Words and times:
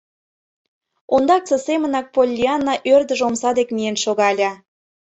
Ондаксе 1.15 1.57
семынак 1.67 2.05
Поллианна 2.15 2.75
ӧрдыж 2.93 3.19
омса 3.27 3.49
дек 3.57 3.69
миен 3.75 3.97
шогале. 4.03 4.49